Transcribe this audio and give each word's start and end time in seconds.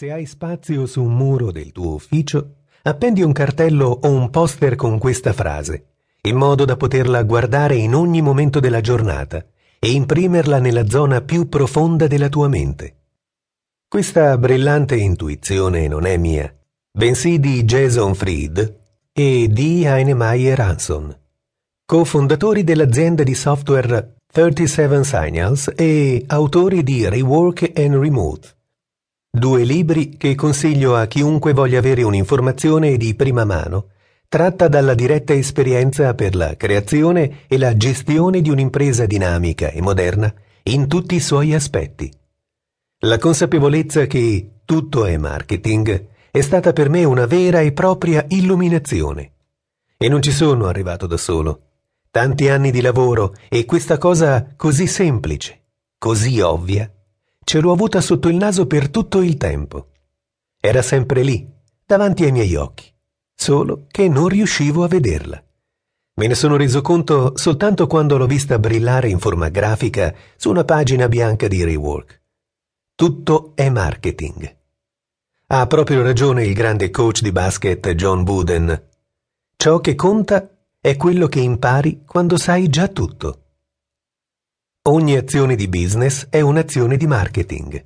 Se 0.00 0.10
hai 0.10 0.24
spazio 0.24 0.86
su 0.86 1.02
un 1.04 1.14
muro 1.14 1.52
del 1.52 1.72
tuo 1.72 1.92
ufficio, 1.92 2.54
appendi 2.84 3.20
un 3.20 3.32
cartello 3.32 3.98
o 4.00 4.08
un 4.08 4.30
poster 4.30 4.74
con 4.74 4.98
questa 4.98 5.34
frase, 5.34 5.88
in 6.22 6.36
modo 6.36 6.64
da 6.64 6.74
poterla 6.78 7.22
guardare 7.22 7.74
in 7.74 7.94
ogni 7.94 8.22
momento 8.22 8.60
della 8.60 8.80
giornata 8.80 9.44
e 9.78 9.90
imprimerla 9.90 10.58
nella 10.58 10.88
zona 10.88 11.20
più 11.20 11.50
profonda 11.50 12.06
della 12.06 12.30
tua 12.30 12.48
mente. 12.48 12.96
Questa 13.86 14.38
brillante 14.38 14.96
intuizione 14.96 15.86
non 15.86 16.06
è 16.06 16.16
mia, 16.16 16.50
bensì 16.90 17.38
di 17.38 17.62
Jason 17.64 18.14
Fried 18.14 18.78
e 19.12 19.48
di 19.50 19.84
Heinemeier 19.84 20.60
Hanson, 20.60 21.14
cofondatori 21.84 22.64
dell'azienda 22.64 23.22
di 23.22 23.34
software 23.34 24.14
37 24.32 25.04
Signals 25.04 25.70
e 25.76 26.24
autori 26.26 26.82
di 26.82 27.06
Rework 27.06 27.72
and 27.74 27.96
Remote. 27.96 28.59
Due 29.32 29.62
libri 29.62 30.16
che 30.16 30.34
consiglio 30.34 30.96
a 30.96 31.06
chiunque 31.06 31.52
voglia 31.52 31.78
avere 31.78 32.02
un'informazione 32.02 32.96
di 32.96 33.14
prima 33.14 33.44
mano, 33.44 33.90
tratta 34.26 34.66
dalla 34.66 34.94
diretta 34.94 35.32
esperienza 35.32 36.14
per 36.14 36.34
la 36.34 36.56
creazione 36.56 37.42
e 37.46 37.56
la 37.56 37.76
gestione 37.76 38.40
di 38.40 38.50
un'impresa 38.50 39.06
dinamica 39.06 39.70
e 39.70 39.80
moderna 39.80 40.34
in 40.64 40.88
tutti 40.88 41.14
i 41.14 41.20
suoi 41.20 41.54
aspetti. 41.54 42.12
La 43.02 43.18
consapevolezza 43.18 44.06
che 44.06 44.62
tutto 44.64 45.04
è 45.04 45.16
marketing 45.16 46.08
è 46.32 46.40
stata 46.40 46.72
per 46.72 46.88
me 46.88 47.04
una 47.04 47.26
vera 47.26 47.60
e 47.60 47.70
propria 47.70 48.24
illuminazione. 48.30 49.34
E 49.96 50.08
non 50.08 50.22
ci 50.22 50.32
sono 50.32 50.66
arrivato 50.66 51.06
da 51.06 51.16
solo. 51.16 51.60
Tanti 52.10 52.48
anni 52.48 52.72
di 52.72 52.80
lavoro 52.80 53.34
e 53.48 53.64
questa 53.64 53.96
cosa 53.96 54.54
così 54.56 54.88
semplice, 54.88 55.66
così 55.98 56.40
ovvia, 56.40 56.92
ce 57.50 57.58
l'ho 57.58 57.72
avuta 57.72 58.00
sotto 58.00 58.28
il 58.28 58.36
naso 58.36 58.68
per 58.68 58.90
tutto 58.90 59.22
il 59.22 59.36
tempo. 59.36 59.88
Era 60.60 60.82
sempre 60.82 61.24
lì, 61.24 61.52
davanti 61.84 62.22
ai 62.22 62.30
miei 62.30 62.54
occhi, 62.54 62.84
solo 63.34 63.86
che 63.90 64.08
non 64.08 64.28
riuscivo 64.28 64.84
a 64.84 64.86
vederla. 64.86 65.42
Me 66.14 66.26
ne 66.28 66.36
sono 66.36 66.54
reso 66.54 66.80
conto 66.80 67.32
soltanto 67.34 67.88
quando 67.88 68.16
l'ho 68.16 68.28
vista 68.28 68.60
brillare 68.60 69.08
in 69.08 69.18
forma 69.18 69.48
grafica 69.48 70.14
su 70.36 70.48
una 70.48 70.62
pagina 70.62 71.08
bianca 71.08 71.48
di 71.48 71.64
Rework. 71.64 72.22
Tutto 72.94 73.50
è 73.56 73.68
marketing. 73.68 74.56
Ha 75.48 75.66
proprio 75.66 76.02
ragione 76.02 76.44
il 76.44 76.54
grande 76.54 76.90
coach 76.90 77.20
di 77.20 77.32
basket 77.32 77.94
John 77.94 78.20
Wooden. 78.20 78.80
Ciò 79.56 79.80
che 79.80 79.96
conta 79.96 80.48
è 80.80 80.96
quello 80.96 81.26
che 81.26 81.40
impari 81.40 82.04
quando 82.06 82.36
sai 82.36 82.68
già 82.68 82.86
tutto. 82.86 83.39
Ogni 84.88 85.14
azione 85.14 85.56
di 85.56 85.68
business 85.68 86.28
è 86.30 86.40
un'azione 86.40 86.96
di 86.96 87.06
marketing. 87.06 87.84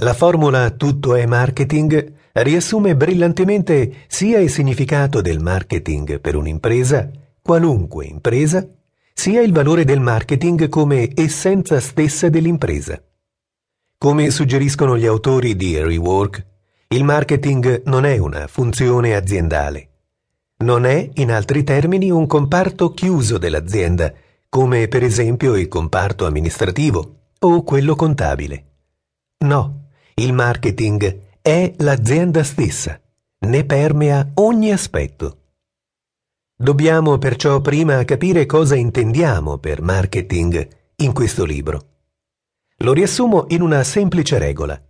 La 0.00 0.14
formula 0.14 0.70
tutto 0.70 1.14
è 1.14 1.26
marketing 1.26 2.12
riassume 2.32 2.96
brillantemente 2.96 3.98
sia 4.08 4.40
il 4.40 4.50
significato 4.50 5.20
del 5.20 5.38
marketing 5.38 6.20
per 6.20 6.34
un'impresa, 6.34 7.08
qualunque 7.40 8.04
impresa, 8.04 8.68
sia 9.14 9.40
il 9.42 9.52
valore 9.52 9.84
del 9.84 10.00
marketing 10.00 10.68
come 10.68 11.12
essenza 11.14 11.78
stessa 11.78 12.28
dell'impresa. 12.28 13.00
Come 13.96 14.30
suggeriscono 14.32 14.98
gli 14.98 15.06
autori 15.06 15.54
di 15.54 15.80
Rework, 15.80 16.46
il 16.88 17.04
marketing 17.04 17.82
non 17.84 18.04
è 18.04 18.18
una 18.18 18.48
funzione 18.48 19.14
aziendale, 19.14 19.90
non 20.58 20.84
è, 20.84 21.10
in 21.14 21.30
altri 21.30 21.62
termini, 21.62 22.10
un 22.10 22.26
comparto 22.26 22.90
chiuso 22.90 23.38
dell'azienda, 23.38 24.12
come 24.56 24.88
per 24.88 25.02
esempio 25.02 25.54
il 25.54 25.68
comparto 25.68 26.24
amministrativo 26.24 27.32
o 27.40 27.62
quello 27.62 27.94
contabile. 27.94 28.64
No, 29.44 29.88
il 30.14 30.32
marketing 30.32 31.24
è 31.42 31.74
l'azienda 31.76 32.42
stessa, 32.42 32.98
ne 33.40 33.64
permea 33.66 34.30
ogni 34.36 34.72
aspetto. 34.72 35.40
Dobbiamo 36.56 37.18
perciò 37.18 37.60
prima 37.60 38.02
capire 38.06 38.46
cosa 38.46 38.76
intendiamo 38.76 39.58
per 39.58 39.82
marketing 39.82 40.66
in 40.96 41.12
questo 41.12 41.44
libro. 41.44 41.88
Lo 42.78 42.94
riassumo 42.94 43.44
in 43.48 43.60
una 43.60 43.84
semplice 43.84 44.38
regola. 44.38 44.82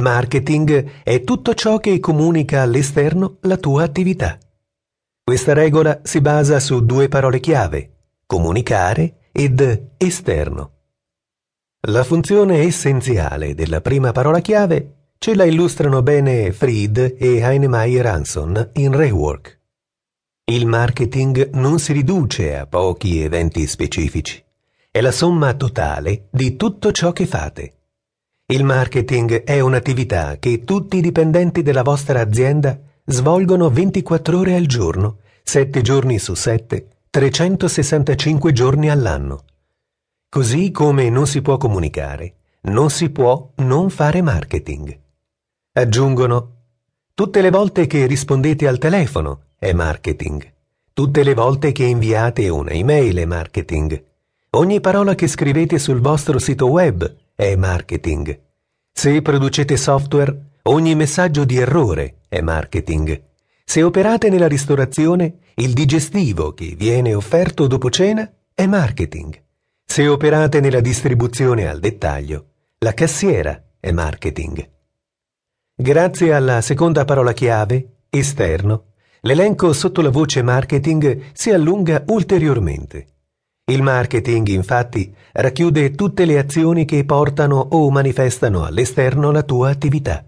Marketing 0.00 1.02
è 1.04 1.22
tutto 1.22 1.54
ciò 1.54 1.78
che 1.78 2.00
comunica 2.00 2.62
all'esterno 2.62 3.36
la 3.42 3.58
tua 3.58 3.84
attività. 3.84 4.36
Questa 5.22 5.52
regola 5.52 6.00
si 6.02 6.20
basa 6.20 6.58
su 6.58 6.84
due 6.84 7.06
parole 7.06 7.38
chiave, 7.38 7.93
comunicare 8.26 9.28
ed 9.32 9.92
esterno. 9.96 10.70
La 11.88 12.04
funzione 12.04 12.60
essenziale 12.60 13.54
della 13.54 13.80
prima 13.80 14.12
parola 14.12 14.40
chiave 14.40 15.10
ce 15.18 15.34
la 15.34 15.44
illustrano 15.44 16.02
bene 16.02 16.52
Fried 16.52 17.16
e 17.18 17.38
Heinemeier 17.38 18.06
Hanson 18.06 18.70
in 18.74 18.96
Rework. 18.96 19.60
Il 20.44 20.66
marketing 20.66 21.50
non 21.54 21.78
si 21.78 21.92
riduce 21.92 22.56
a 22.56 22.66
pochi 22.66 23.20
eventi 23.20 23.66
specifici, 23.66 24.42
è 24.90 25.00
la 25.00 25.10
somma 25.10 25.54
totale 25.54 26.28
di 26.30 26.56
tutto 26.56 26.92
ciò 26.92 27.12
che 27.12 27.26
fate. 27.26 27.72
Il 28.46 28.64
marketing 28.64 29.44
è 29.44 29.60
un'attività 29.60 30.36
che 30.38 30.64
tutti 30.64 30.98
i 30.98 31.00
dipendenti 31.00 31.62
della 31.62 31.82
vostra 31.82 32.20
azienda 32.20 32.78
svolgono 33.06 33.70
24 33.70 34.38
ore 34.38 34.54
al 34.54 34.66
giorno, 34.66 35.20
7 35.42 35.80
giorni 35.80 36.18
su 36.18 36.34
7, 36.34 36.88
365 37.14 38.52
giorni 38.52 38.90
all'anno. 38.90 39.44
Così 40.28 40.72
come 40.72 41.10
non 41.10 41.28
si 41.28 41.42
può 41.42 41.58
comunicare, 41.58 42.34
non 42.62 42.90
si 42.90 43.08
può 43.10 43.52
non 43.58 43.88
fare 43.88 44.20
marketing. 44.20 44.98
Aggiungono, 45.74 46.54
tutte 47.14 47.40
le 47.40 47.50
volte 47.50 47.86
che 47.86 48.06
rispondete 48.06 48.66
al 48.66 48.78
telefono 48.78 49.42
è 49.56 49.72
marketing, 49.72 50.52
tutte 50.92 51.22
le 51.22 51.34
volte 51.34 51.70
che 51.70 51.84
inviate 51.84 52.48
una 52.48 52.72
email 52.72 53.16
è 53.18 53.24
marketing, 53.26 54.04
ogni 54.50 54.80
parola 54.80 55.14
che 55.14 55.28
scrivete 55.28 55.78
sul 55.78 56.00
vostro 56.00 56.40
sito 56.40 56.66
web 56.66 57.14
è 57.36 57.54
marketing. 57.54 58.40
Se 58.90 59.22
producete 59.22 59.76
software, 59.76 60.36
ogni 60.62 60.96
messaggio 60.96 61.44
di 61.44 61.58
errore 61.58 62.22
è 62.28 62.40
marketing. 62.40 63.22
Se 63.64 63.84
operate 63.84 64.28
nella 64.30 64.48
ristorazione, 64.48 65.38
il 65.56 65.72
digestivo 65.72 66.52
che 66.52 66.74
viene 66.76 67.14
offerto 67.14 67.66
dopo 67.66 67.88
cena 67.88 68.28
è 68.52 68.66
marketing. 68.66 69.40
Se 69.84 70.08
operate 70.08 70.60
nella 70.60 70.80
distribuzione 70.80 71.68
al 71.68 71.78
dettaglio, 71.78 72.46
la 72.78 72.92
cassiera 72.92 73.62
è 73.78 73.92
marketing. 73.92 74.68
Grazie 75.76 76.34
alla 76.34 76.60
seconda 76.60 77.04
parola 77.04 77.32
chiave, 77.32 77.98
esterno, 78.10 78.86
l'elenco 79.20 79.72
sotto 79.72 80.02
la 80.02 80.10
voce 80.10 80.42
marketing 80.42 81.30
si 81.32 81.50
allunga 81.50 82.02
ulteriormente. 82.08 83.06
Il 83.66 83.82
marketing, 83.82 84.48
infatti, 84.48 85.14
racchiude 85.32 85.92
tutte 85.92 86.24
le 86.24 86.38
azioni 86.38 86.84
che 86.84 87.04
portano 87.04 87.58
o 87.70 87.90
manifestano 87.90 88.64
all'esterno 88.64 89.30
la 89.30 89.42
tua 89.42 89.70
attività. 89.70 90.26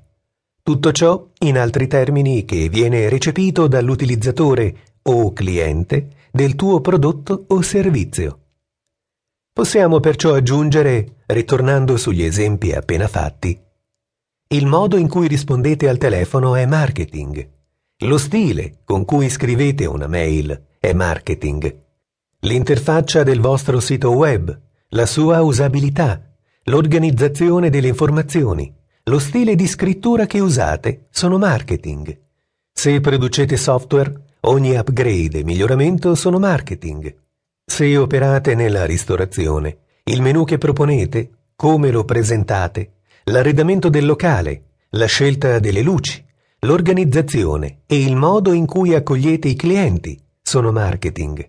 Tutto 0.63 0.93
ciò, 0.93 1.29
in 1.41 1.59
altri 1.59 1.87
termini, 1.87 2.45
che 2.45 2.69
viene 2.69 3.09
recepito 3.09 3.67
dall'utilizzatore 3.67 4.77
o 5.09 5.33
cliente 5.33 6.11
del 6.31 6.55
tuo 6.55 6.81
prodotto 6.81 7.45
o 7.49 7.63
servizio. 7.63 8.41
Possiamo 9.53 10.01
perciò 10.01 10.35
aggiungere, 10.35 11.23
ritornando 11.27 11.97
sugli 11.97 12.23
esempi 12.23 12.73
appena 12.73 13.09
fatti, 13.09 13.59
il 14.49 14.67
modo 14.67 14.97
in 14.97 15.09
cui 15.09 15.27
rispondete 15.27 15.89
al 15.89 15.99
telefono 15.99 16.55
è 16.55 16.67
marketing. 16.67 17.51
Lo 18.05 18.17
stile 18.17 18.79
con 18.85 19.05
cui 19.05 19.29
scrivete 19.29 19.87
una 19.87 20.07
mail 20.07 20.67
è 20.79 20.93
marketing. 20.93 21.83
L'interfaccia 22.41 23.25
del 23.25 23.41
vostro 23.41 23.81
sito 23.81 24.13
web, 24.13 24.57
la 24.91 25.07
sua 25.07 25.43
usabilità, 25.43 26.23
l'organizzazione 26.65 27.71
delle 27.71 27.89
informazioni, 27.89 28.73
lo 29.05 29.19
stile 29.19 29.57
di 29.57 29.67
scrittura 29.67 30.27
che 30.27 30.39
usate 30.39 31.07
sono 31.11 31.39
marketing. 31.39 32.17
Se 32.73 33.01
producete 33.01 33.57
software, 33.57 34.26
ogni 34.49 34.77
upgrade 34.77 35.39
e 35.39 35.45
miglioramento 35.45 36.15
sono 36.15 36.39
marketing. 36.39 37.15
Se 37.65 37.97
operate 37.97 38.55
nella 38.55 38.85
ristorazione, 38.85 39.79
il 40.05 40.23
menu 40.23 40.45
che 40.45 40.59
proponete, 40.59 41.31
come 41.57 41.91
lo 41.91 42.05
presentate, 42.05 42.93
l'arredamento 43.25 43.89
del 43.89 44.07
locale, 44.07 44.63
la 44.91 45.07
scelta 45.07 45.59
delle 45.59 45.83
luci, 45.83 46.25
l'organizzazione 46.61 47.81
e 47.87 48.01
il 48.01 48.15
modo 48.15 48.53
in 48.53 48.67
cui 48.67 48.95
accogliete 48.95 49.49
i 49.49 49.57
clienti 49.57 50.19
sono 50.41 50.71
marketing. 50.71 51.49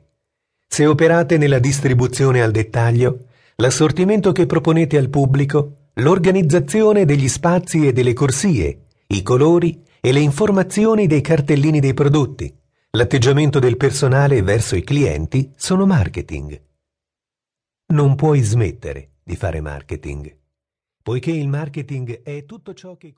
Se 0.68 0.86
operate 0.86 1.38
nella 1.38 1.60
distribuzione 1.60 2.42
al 2.42 2.52
dettaglio, 2.52 3.26
l'assortimento 3.58 4.32
che 4.32 4.46
proponete 4.48 4.98
al 4.98 5.10
pubblico 5.10 5.90
l'organizzazione 5.96 7.06
degli 7.06 7.28
spazi 7.28 7.88
e 7.88 7.94
delle 7.94 8.14
corsie, 8.14 8.86
i 9.08 9.22
colori 9.22 9.84
e 10.02 10.12
le 10.12 10.20
informazioni 10.20 11.08
dei 11.08 11.22
cartellini 11.22 11.80
dei 11.80 11.94
prodotti, 11.94 12.54
l'atteggiamento 12.92 13.60
del 13.60 13.78
personale 13.78 14.42
verso 14.42 14.76
i 14.76 14.84
clienti 14.84 15.52
sono 15.56 15.86
marketing. 15.86 16.62
Non 17.94 18.16
puoi 18.16 18.42
smettere 18.42 19.18
di 19.24 19.36
fare 19.36 19.62
marketing, 19.62 20.36
poiché 21.04 21.32
il 21.32 21.48
marketing 21.48 22.22
è 22.24 22.46
tutto 22.46 22.74
ciò 22.74 22.96
che 22.98 23.14